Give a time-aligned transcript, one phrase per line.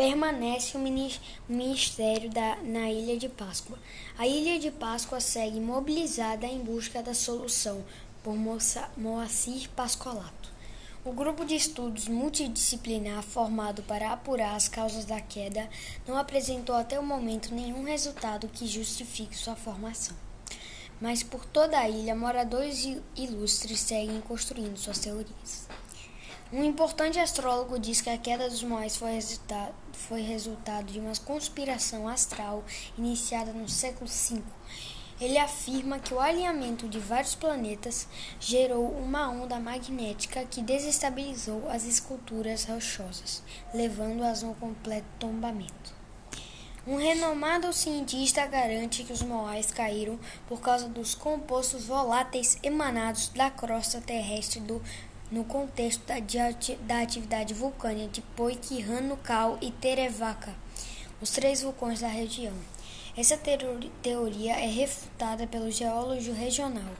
[0.00, 0.80] permanece o
[1.46, 3.78] ministério da, na Ilha de Páscoa.
[4.16, 7.84] A Ilha de Páscoa segue mobilizada em busca da solução
[8.24, 8.34] por
[8.96, 10.50] Moacir Pascolato.
[11.04, 15.68] O grupo de estudos multidisciplinar formado para apurar as causas da queda
[16.08, 20.16] não apresentou até o momento nenhum resultado que justifique sua formação.
[20.98, 25.68] Mas por toda a ilha, moradores ilustres seguem construindo suas teorias.
[26.52, 31.12] Um importante astrólogo diz que a queda dos Moais foi resultado, foi resultado de uma
[31.24, 32.64] conspiração astral
[32.98, 34.42] iniciada no século V.
[35.20, 38.08] Ele afirma que o alinhamento de vários planetas
[38.40, 46.00] gerou uma onda magnética que desestabilizou as esculturas rochosas, levando-as a um completo tombamento.
[46.84, 53.50] Um renomado cientista garante que os Moais caíram por causa dos compostos voláteis emanados da
[53.50, 54.82] crosta terrestre do
[55.30, 56.16] no contexto da,
[56.86, 60.54] da atividade vulcânica de Poiquirano-Cal e Terevaca,
[61.20, 62.54] os três vulcões da região.
[63.16, 63.38] Essa
[64.02, 66.94] teoria é refutada pelo geólogo regional,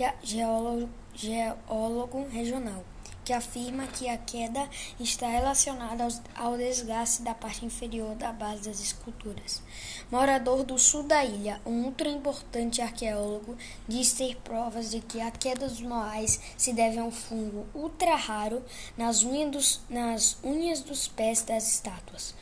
[0.00, 2.84] é geólogo, geólogo regional
[3.26, 8.78] que afirma que a queda está relacionada ao desgaste da parte inferior da base das
[8.80, 9.60] esculturas.
[10.12, 13.56] Morador do sul da ilha, um ultra importante arqueólogo
[13.88, 18.14] diz ter provas de que a queda dos moais se deve a um fungo ultra
[18.14, 18.64] raro
[18.96, 22.32] nas unhas dos, nas unhas dos pés das estátuas.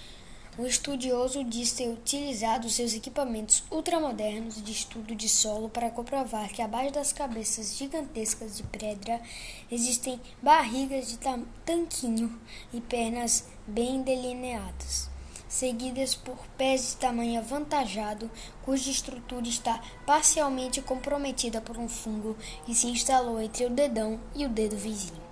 [0.56, 6.62] O estudioso diz ter utilizado seus equipamentos ultramodernos de estudo de solo para comprovar que
[6.62, 9.20] abaixo das cabeças gigantescas de pedra
[9.68, 11.18] existem barrigas de
[11.66, 12.38] tanquinho
[12.72, 15.10] e pernas bem delineadas,
[15.48, 18.30] seguidas por pés de tamanho avantajado,
[18.64, 24.46] cuja estrutura está parcialmente comprometida por um fungo que se instalou entre o dedão e
[24.46, 25.23] o dedo vizinho.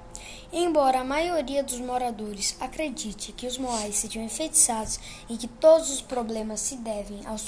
[0.52, 6.02] Embora a maioria dos moradores acredite que os moais sejam enfeitiçados e que todos os
[6.02, 7.42] problemas se devem aos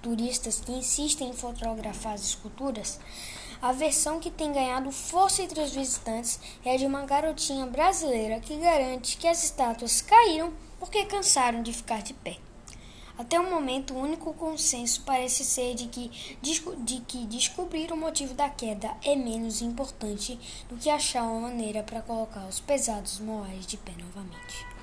[0.00, 3.00] turistas que insistem em fotografar as esculturas,
[3.60, 8.40] a versão que tem ganhado força entre os visitantes é a de uma garotinha brasileira
[8.40, 12.38] que garante que as estátuas caíram porque cansaram de ficar de pé.
[13.22, 16.10] Até o momento, o único consenso parece ser de que,
[16.42, 20.36] de que descobrir o motivo da queda é menos importante
[20.68, 24.81] do que achar uma maneira para colocar os pesados moais de pé novamente.